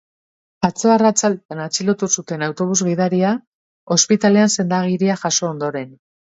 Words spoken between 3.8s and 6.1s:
ospitalean sendagiria jaso ondoren.